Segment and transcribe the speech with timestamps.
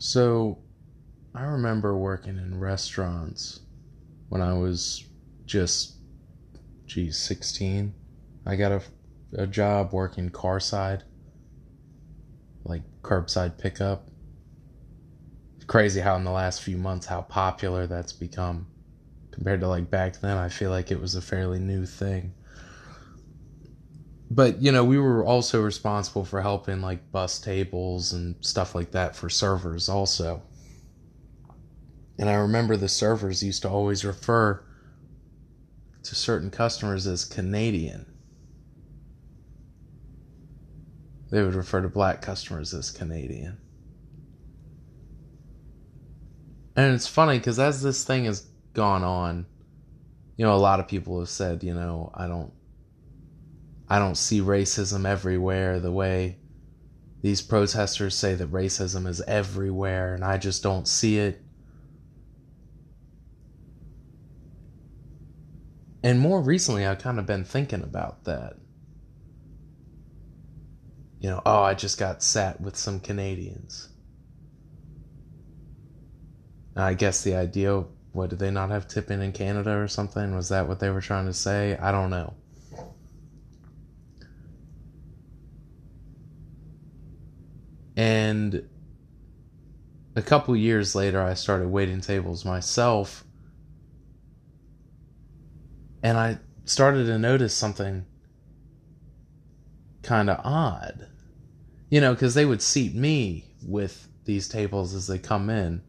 [0.00, 0.56] So,
[1.34, 3.60] I remember working in restaurants
[4.30, 5.04] when I was
[5.44, 5.96] just,
[6.86, 7.92] geez, 16.
[8.46, 8.82] I got a,
[9.34, 11.04] a job working car side,
[12.64, 14.08] like curbside pickup.
[15.66, 18.68] Crazy how in the last few months how popular that's become
[19.32, 20.38] compared to like back then.
[20.38, 22.32] I feel like it was a fairly new thing.
[24.30, 28.92] But you know, we were also responsible for helping like bus tables and stuff like
[28.92, 30.42] that for servers also.
[32.18, 34.62] And I remember the servers used to always refer
[36.04, 38.06] to certain customers as Canadian.
[41.30, 43.58] They would refer to black customers as Canadian.
[46.76, 49.46] And it's funny because as this thing has gone on,
[50.36, 52.52] you know, a lot of people have said, you know, I don't
[53.90, 56.38] I don't see racism everywhere the way
[57.22, 61.42] these protesters say that racism is everywhere and I just don't see it.
[66.04, 68.54] And more recently, I've kind of been thinking about that.
[71.18, 73.88] You know, oh, I just got sat with some Canadians.
[76.76, 80.34] I guess the idea, what, did they not have tipping in Canada or something?
[80.34, 81.76] Was that what they were trying to say?
[81.76, 82.32] I don't know.
[88.00, 88.66] And
[90.16, 93.26] a couple years later, I started waiting tables myself.
[96.02, 98.06] And I started to notice something
[100.02, 101.08] kind of odd.
[101.90, 105.82] You know, because they would seat me with these tables as they come in,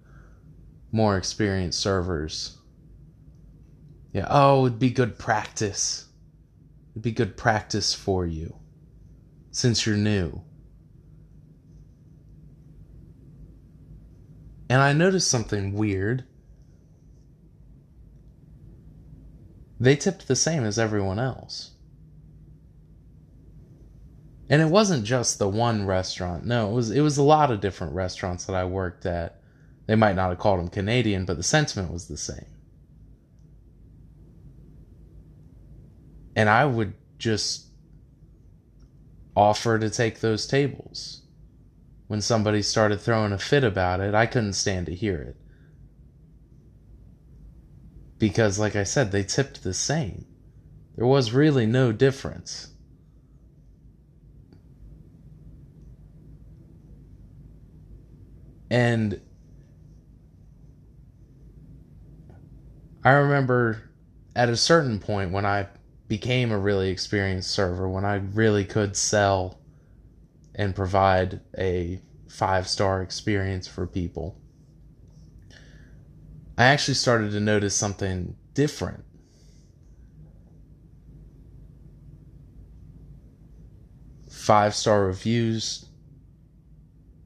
[0.92, 2.58] more experienced servers.
[4.12, 6.08] Yeah, oh, it'd be good practice.
[6.92, 8.58] It'd be good practice for you
[9.52, 10.44] since you're new.
[14.72, 16.24] And I noticed something weird.
[19.82, 21.72] They tipped the same as everyone else.
[24.50, 26.46] And it wasn't just the one restaurant.
[26.46, 29.42] No, it was it was a lot of different restaurants that I worked at.
[29.88, 32.46] They might not have called them Canadian, but the sentiment was the same.
[36.34, 37.66] And I would just
[39.36, 41.24] offer to take those tables
[42.12, 45.38] when somebody started throwing a fit about it, I couldn't stand to hear it.
[48.20, 50.26] Because, like I said, they tipped the same.
[50.98, 52.74] There was really no difference.
[58.70, 59.22] And
[63.06, 63.90] I remember
[64.36, 65.70] at a certain point when I
[66.10, 69.61] became a really experienced server, when I really could sell
[70.56, 74.40] and provide a five star experience for people.
[76.58, 79.04] I actually started to notice something different.
[84.30, 85.86] Five star reviews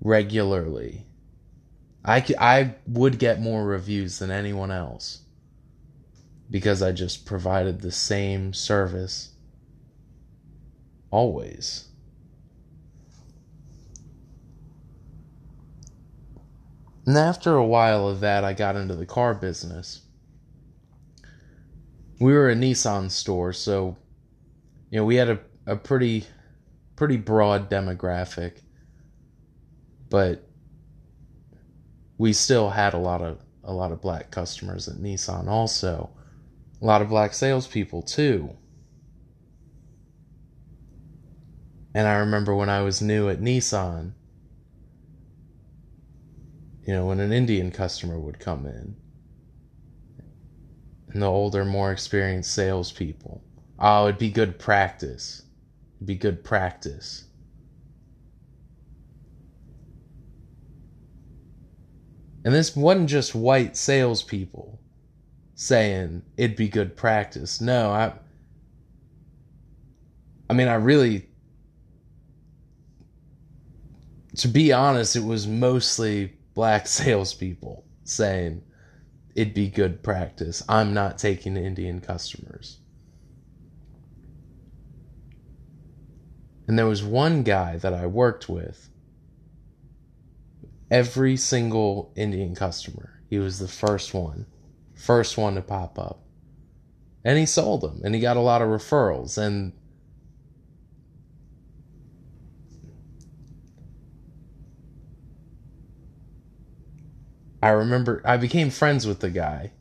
[0.01, 1.07] regularly.
[2.03, 5.23] I, I would get more reviews than anyone else
[6.49, 9.31] because I just provided the same service
[11.09, 11.87] always.
[17.05, 20.01] And after a while of that, I got into the car business.
[22.19, 23.97] We were a Nissan store, so
[24.89, 26.25] you know we had a, a pretty
[26.95, 28.61] pretty broad demographic,
[30.09, 30.47] but
[32.17, 36.09] we still had a lot of a lot of black customers at Nissan also.
[36.81, 38.55] A lot of black salespeople too.
[41.93, 44.11] And I remember when I was new at Nissan,
[46.85, 48.95] you know, when an Indian customer would come in,
[51.11, 53.41] and the older, more experienced salespeople,
[53.79, 55.43] oh, it'd be good practice.
[55.97, 57.25] It'd be good practice.
[62.43, 64.79] And this wasn't just white salespeople
[65.55, 67.59] saying it'd be good practice.
[67.59, 68.13] No, I.
[70.47, 71.25] I mean, I really.
[74.35, 78.63] To be honest, it was mostly black salespeople saying
[79.35, 80.63] it'd be good practice.
[80.67, 82.79] I'm not taking Indian customers.
[86.67, 88.89] And there was one guy that I worked with.
[90.89, 94.45] Every single Indian customer, he was the first one,
[94.95, 96.23] first one to pop up.
[97.23, 99.37] And he sold them, and he got a lot of referrals.
[99.37, 99.73] And
[107.65, 109.71] I remember I became friends with the guy.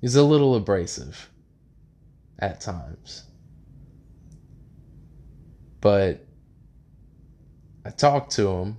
[0.00, 1.28] He's a little abrasive
[2.38, 3.24] at times.
[5.80, 6.24] But
[7.84, 8.76] I talked to him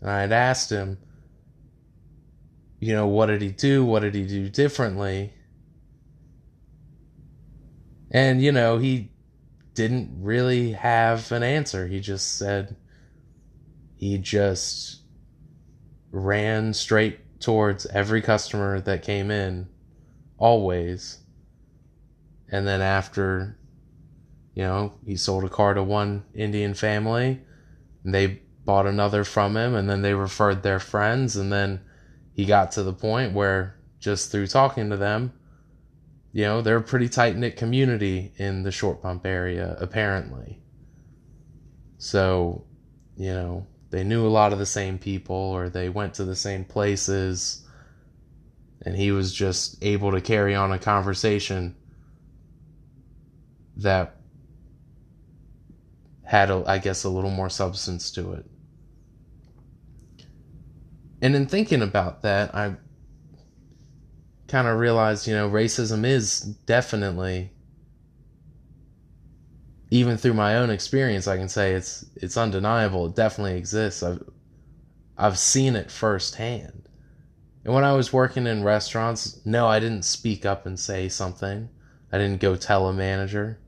[0.00, 0.96] and I had asked him,
[2.80, 3.84] you know, what did he do?
[3.84, 5.34] What did he do differently?
[8.10, 9.10] And, you know, he
[9.74, 11.86] didn't really have an answer.
[11.86, 12.74] He just said
[13.98, 15.02] he just
[16.10, 19.68] ran straight towards every customer that came in,
[20.38, 21.18] always.
[22.50, 23.58] And then after,
[24.54, 27.40] you know, he sold a car to one Indian family,
[28.04, 31.80] and they bought another from him, and then they referred their friends, and then
[32.32, 35.32] he got to the point where just through talking to them,
[36.32, 40.60] you know, they're a pretty tight knit community in the Short Pump area, apparently.
[41.98, 42.64] So,
[43.16, 46.34] you know, they knew a lot of the same people or they went to the
[46.34, 47.62] same places.
[48.80, 51.76] And he was just able to carry on a conversation
[53.76, 54.16] that
[56.24, 58.46] had, a, I guess, a little more substance to it.
[61.20, 62.76] And in thinking about that, I
[64.48, 67.50] kind of realized, you know, racism is definitely
[69.92, 73.06] even through my own experience, I can say it's it's undeniable.
[73.06, 74.02] It definitely exists.
[74.02, 74.22] I've
[75.16, 76.88] I've seen it firsthand.
[77.64, 81.68] And when I was working in restaurants, no, I didn't speak up and say something.
[82.10, 83.60] I didn't go tell a manager.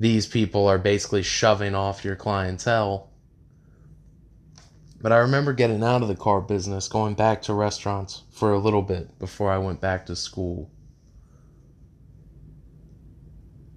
[0.00, 3.10] These people are basically shoving off your clientele
[5.02, 8.58] but I remember getting out of the car business, going back to restaurants for a
[8.58, 10.70] little bit before I went back to school.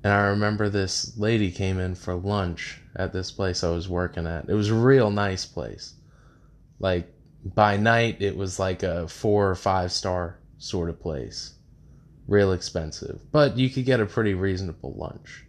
[0.04, 4.28] And I remember this lady came in for lunch at this place I was working
[4.28, 4.50] at.
[4.50, 5.94] It was a real nice place.
[6.80, 7.08] Like
[7.44, 11.54] by night, it was like a four or five star sort of place.
[12.28, 15.46] Real expensive, but you could get a pretty reasonable lunch.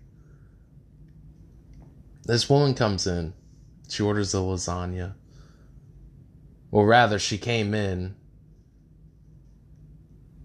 [2.24, 3.32] This woman comes in,
[3.88, 5.14] she orders a lasagna
[6.74, 8.16] well, rather, she came in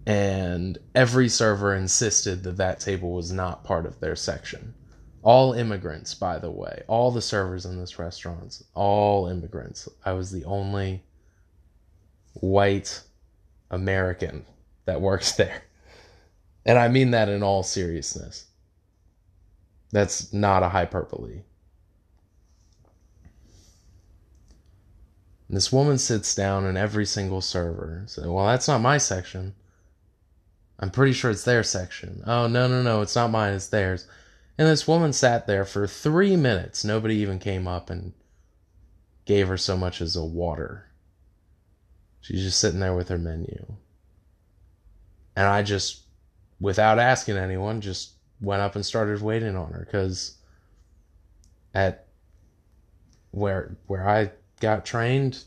[0.10, 4.74] and every server insisted that that table was not part of their section.
[5.22, 9.88] All immigrants, by the way, all the servers in this restaurant, all immigrants.
[10.04, 11.04] I was the only
[12.34, 13.04] white
[13.70, 14.48] American
[14.86, 15.62] that works there.
[16.66, 18.48] And I mean that in all seriousness.
[19.92, 21.44] That's not a hyperbole.
[25.52, 28.06] This woman sits down in every single server.
[28.08, 29.54] So, well, that's not my section.
[30.80, 32.24] I'm pretty sure it's their section.
[32.26, 34.08] Oh, no, no, no, it's not mine, it's theirs.
[34.58, 36.86] And this woman sat there for three minutes.
[36.86, 38.14] Nobody even came up and
[39.26, 40.86] gave her so much as a water.
[42.22, 43.76] She's just sitting there with her menu.
[45.36, 46.02] And I just,
[46.60, 50.38] without asking anyone, just went up and started waiting on her because
[51.74, 52.08] at
[53.32, 55.44] where where I got trained,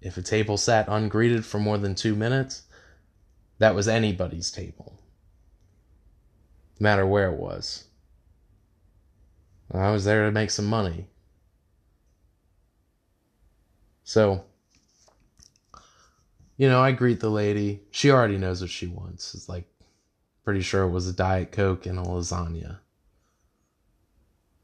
[0.00, 2.62] if a table sat ungreeted for more than two minutes,
[3.60, 4.98] that was anybody's table.
[6.78, 7.84] No matter where it was.
[9.70, 11.06] I was there to make some money.
[14.02, 14.44] So,
[16.56, 17.82] you know, I greet the lady.
[17.90, 19.34] She already knows what she wants.
[19.34, 19.66] It's like,
[20.42, 22.78] pretty sure it was a Diet Coke and a lasagna.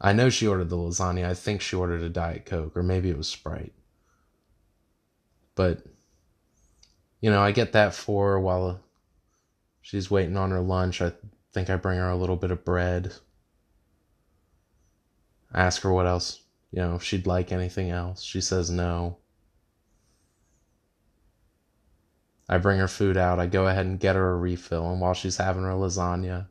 [0.00, 1.26] I know she ordered the lasagna.
[1.26, 3.75] I think she ordered a Diet Coke, or maybe it was Sprite.
[5.55, 5.83] But
[7.21, 8.81] you know, I get that for while
[9.87, 11.00] she's waiting on her lunch.
[11.00, 11.12] I
[11.52, 13.12] think I bring her a little bit of bread.
[15.52, 16.40] I ask her what else,
[16.73, 18.21] you know, if she'd like anything else.
[18.21, 19.19] She says no.
[22.49, 23.38] I bring her food out.
[23.38, 24.90] I go ahead and get her a refill.
[24.90, 26.49] And while she's having her lasagna,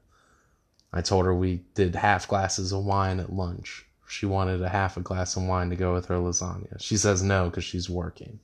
[0.93, 3.85] I told her we did half glasses of wine at lunch.
[4.07, 6.81] She wanted a half a glass of wine to go with her lasagna.
[6.81, 8.39] She says no because she's working.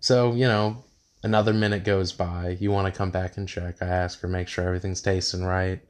[0.00, 0.84] So, you know,
[1.22, 2.56] another minute goes by.
[2.60, 3.82] You want to come back and check.
[3.82, 5.80] I ask her, make sure everything's tasting right.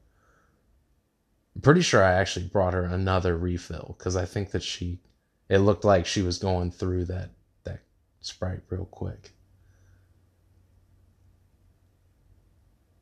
[1.54, 4.98] I'm pretty sure I actually brought her another refill because I think that she,
[5.48, 7.30] it looked like she was going through that,
[7.64, 7.80] that
[8.20, 9.32] Sprite real quick.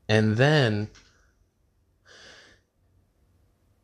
[0.08, 0.90] And then,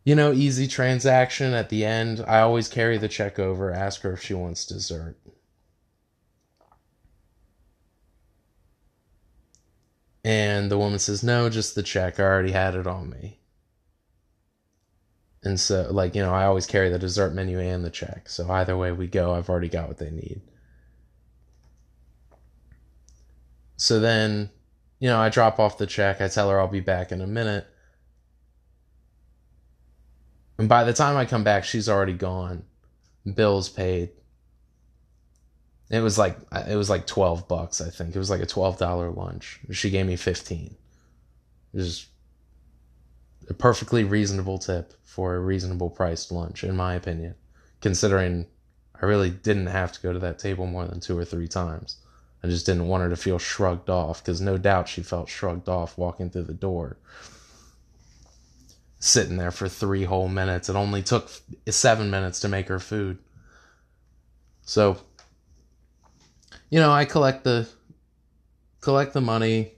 [0.04, 2.24] you know, easy transaction at the end.
[2.26, 5.16] I always carry the check over, ask her if she wants dessert.
[10.24, 12.20] And the woman says, No, just the check.
[12.20, 13.38] I already had it on me.
[15.42, 18.28] And so, like, you know, I always carry the dessert menu and the check.
[18.28, 20.42] So either way we go, I've already got what they need.
[23.76, 24.50] So then,
[24.98, 26.20] you know, I drop off the check.
[26.20, 27.66] I tell her I'll be back in a minute.
[30.58, 32.64] And by the time I come back, she's already gone.
[33.34, 34.10] Bills paid.
[35.90, 38.14] It was like it was like 12 bucks, I think.
[38.14, 39.60] It was like a $12 lunch.
[39.72, 40.76] She gave me 15.
[41.72, 42.06] It was
[43.48, 47.34] a perfectly reasonable tip for a reasonable priced lunch in my opinion,
[47.80, 48.46] considering
[49.02, 51.96] I really didn't have to go to that table more than two or three times.
[52.42, 55.68] I just didn't want her to feel shrugged off because no doubt she felt shrugged
[55.68, 56.96] off walking through the door.
[58.98, 60.68] Sitting there for three whole minutes.
[60.68, 61.30] It only took
[61.68, 63.18] seven minutes to make her food.
[64.62, 64.98] So,
[66.70, 67.68] you know, I collect the
[68.80, 69.72] collect the money,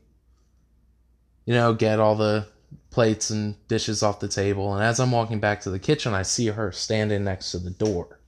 [1.45, 2.47] you know, get all the
[2.91, 4.75] plates and dishes off the table.
[4.75, 7.71] And as I'm walking back to the kitchen, I see her standing next to the
[7.71, 8.21] door.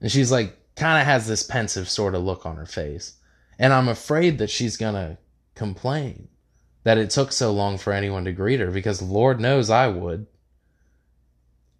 [0.00, 3.14] And she's like, kind of has this pensive sort of look on her face.
[3.58, 5.18] And I'm afraid that she's going to
[5.54, 6.28] complain
[6.84, 10.26] that it took so long for anyone to greet her because Lord knows I would.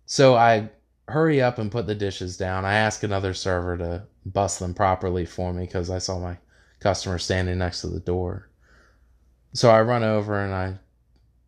[0.07, 0.71] So I
[1.09, 2.65] hurry up and put the dishes down.
[2.65, 6.37] I ask another server to bust them properly for me because I saw my
[6.81, 8.49] customer standing next to the door.
[9.55, 10.79] So I run over and I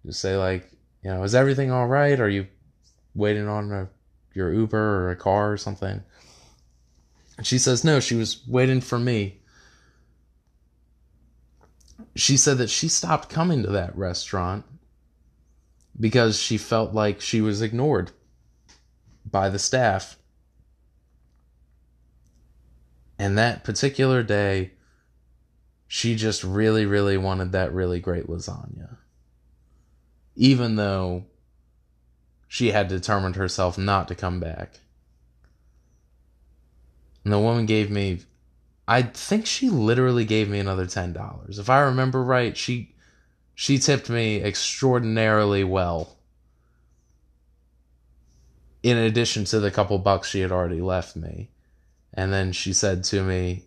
[0.07, 0.71] just say like,
[1.03, 2.19] you know, is everything all right?
[2.19, 2.47] Are you
[3.15, 3.89] waiting on a,
[4.35, 6.03] your Uber or a car or something?
[7.37, 9.41] And she says no, she was waiting for me.
[12.15, 14.65] She said that she stopped coming to that restaurant
[15.99, 18.13] because she felt like she was ignored
[19.31, 20.18] by the staff.
[23.19, 24.73] And that particular day,
[25.89, 28.99] she just really, really wanted that really great lasagna.
[30.37, 31.25] Even though
[32.47, 34.81] she had determined herself not to come back.
[37.25, 38.21] And the woman gave me,
[38.87, 41.59] I think she literally gave me another $10.
[41.59, 42.95] If I remember right, she
[43.55, 46.17] she tipped me extraordinarily well.
[48.85, 51.51] In addition to the couple bucks she had already left me.
[52.15, 53.65] And then she said to me,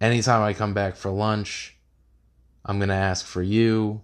[0.00, 1.76] Anytime I come back for lunch,
[2.64, 4.02] I'm going to ask for you.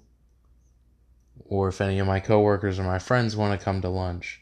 [1.45, 4.41] Or if any of my coworkers or my friends want to come to lunch.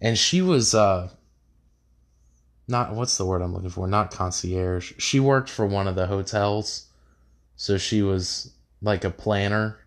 [0.00, 1.10] And she was uh,
[2.68, 3.88] not what's the word I'm looking for?
[3.88, 4.92] Not concierge.
[4.98, 6.86] She worked for one of the hotels.
[7.56, 9.78] So she was like a planner.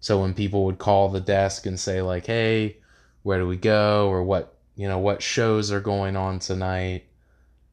[0.00, 2.78] So when people would call the desk and say like, "Hey,
[3.22, 7.04] where do we go?" or what, you know, what shows are going on tonight?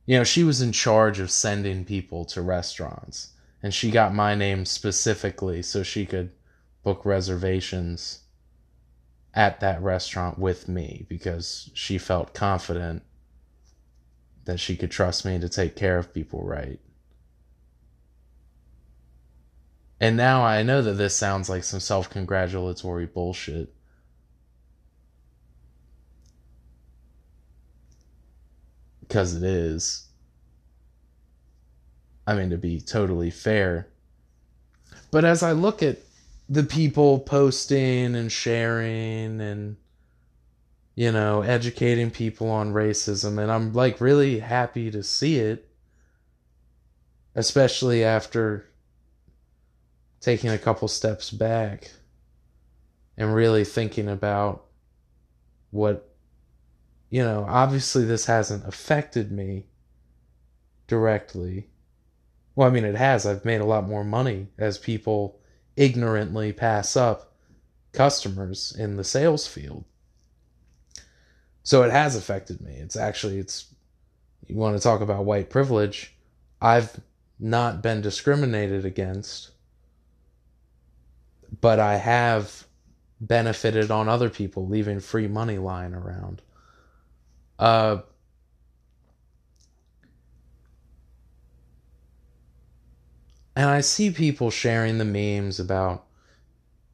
[0.05, 3.29] You know, she was in charge of sending people to restaurants.
[3.63, 6.31] And she got my name specifically so she could
[6.83, 8.23] book reservations
[9.33, 13.03] at that restaurant with me because she felt confident
[14.43, 16.81] that she could trust me to take care of people right.
[20.01, 23.73] And now I know that this sounds like some self congratulatory bullshit.
[29.17, 30.05] Because it is.
[32.27, 33.87] I mean, to be totally fair.
[35.09, 35.97] But as I look at
[36.47, 39.77] the people posting and sharing and
[40.93, 43.41] you know, educating people on racism.
[43.41, 45.67] And I'm like really happy to see it,
[47.33, 48.69] especially after
[50.21, 51.91] taking a couple steps back
[53.17, 54.65] and really thinking about
[55.71, 56.07] what,
[57.09, 59.65] you know, obviously this hasn't affected me
[60.87, 61.67] directly.
[62.55, 63.25] Well, I mean, it has.
[63.25, 65.39] I've made a lot more money as people
[65.75, 67.33] ignorantly pass up
[67.93, 69.85] customers in the sales field
[71.67, 72.71] so it has affected me.
[72.75, 73.65] It's actually it's
[74.45, 76.15] you want to talk about white privilege,
[76.61, 77.01] I've
[77.41, 79.51] not been discriminated against,
[81.59, 82.65] but I have
[83.19, 86.41] benefited on other people leaving free money lying around.
[87.59, 87.97] Uh
[93.55, 96.05] and I see people sharing the memes about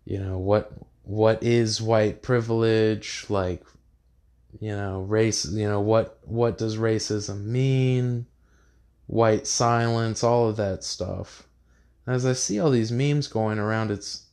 [0.05, 0.71] you know what
[1.03, 3.25] what is white privilege?
[3.29, 3.63] Like
[4.61, 8.25] you know race you know what what does racism mean?
[9.07, 11.47] White silence all of that stuff.
[12.07, 14.27] As i see all these memes going around it's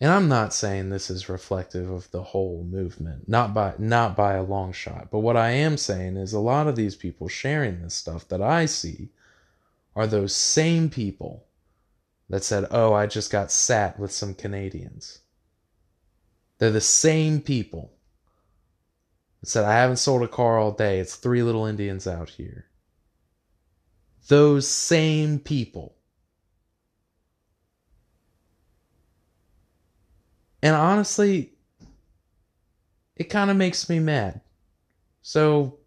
[0.00, 4.34] and i'm not saying this is reflective of the whole movement not by not by
[4.34, 7.80] a long shot but what i am saying is a lot of these people sharing
[7.82, 9.08] this stuff that i see
[9.94, 11.44] are those same people
[12.28, 15.20] that said oh i just got sat with some canadians
[16.58, 17.92] they're the same people
[19.40, 20.98] that said, I haven't sold a car all day.
[20.98, 22.66] It's three little Indians out here.
[24.28, 25.95] Those same people
[30.62, 31.52] And honestly,
[33.16, 34.40] it kind of makes me mad.
[35.22, 35.78] So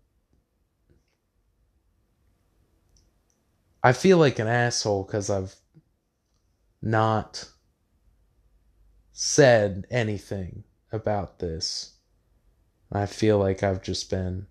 [3.84, 5.56] I feel like an asshole because I've
[6.82, 7.48] not
[9.12, 11.94] said anything about this.
[12.92, 14.48] I feel like I've just been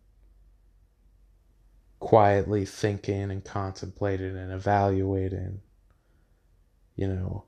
[2.01, 5.61] quietly thinking and contemplating and evaluating.
[6.97, 7.45] You know,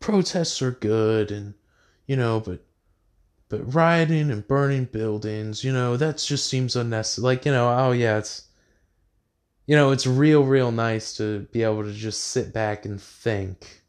[0.00, 1.54] protests are good and,
[2.06, 2.64] you know, but
[3.48, 7.24] but rioting and burning buildings, you know, that just seems unnecessary.
[7.24, 8.48] Like, you know, oh yeah, it's
[9.66, 13.82] you know, it's real, real nice to be able to just sit back and think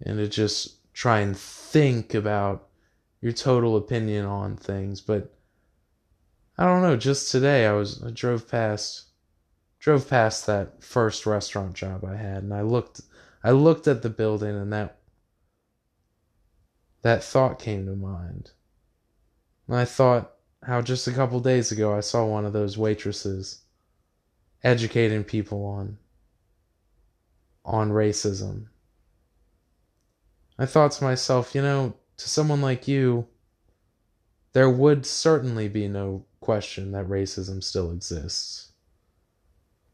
[0.00, 2.68] and to just try and think about
[3.20, 5.00] your total opinion on things.
[5.00, 5.34] But
[6.56, 9.06] I don't know, just today I was I drove past
[9.80, 13.02] drove past that first restaurant job I had and I looked
[13.42, 14.98] I looked at the building and that
[17.04, 18.50] that thought came to mind.
[19.68, 20.32] I thought
[20.62, 23.60] how just a couple days ago I saw one of those waitresses
[24.62, 25.98] educating people on
[27.64, 28.68] on racism.
[30.58, 33.26] I thought to myself, you know, to someone like you,
[34.54, 38.72] there would certainly be no question that racism still exists.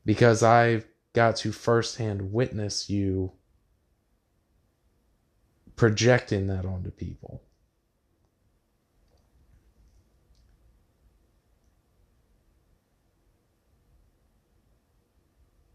[0.05, 3.33] Because I got to firsthand witness you
[5.81, 7.43] projecting that onto people.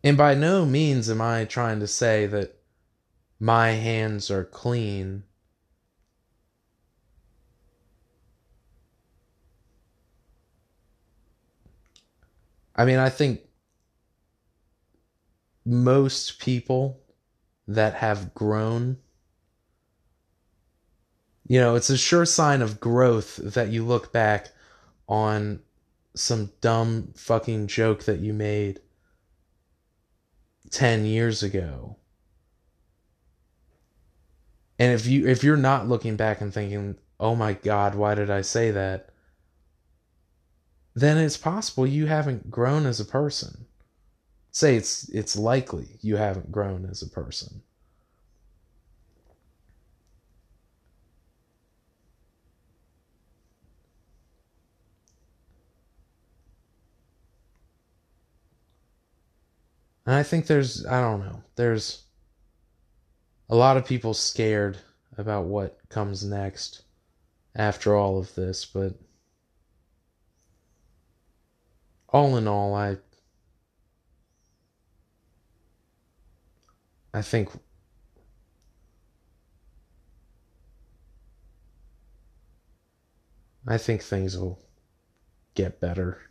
[0.03, 2.55] And by no means am I trying to say that
[3.39, 5.23] my hands are clean.
[12.75, 13.41] I mean, I think
[15.65, 17.01] most people
[17.67, 18.97] that have grown,
[21.47, 24.49] you know, it's a sure sign of growth that you look back
[25.07, 25.59] on
[26.15, 28.79] some dumb fucking joke that you made
[30.71, 31.97] 10 years ago.
[34.77, 38.29] And if you if you're not looking back and thinking, "Oh my god, why did
[38.29, 39.09] I say that?"
[40.95, 43.67] then it's possible you haven't grown as a person.
[44.51, 47.63] Say it's it's likely you haven't grown as a person.
[60.05, 62.03] And I think there's, I don't know, there's
[63.49, 64.77] a lot of people scared
[65.17, 66.83] about what comes next
[67.55, 68.93] after all of this, but
[72.09, 72.97] all in all, I,
[77.13, 77.49] I think
[83.67, 84.59] I think things will
[85.55, 86.21] get better.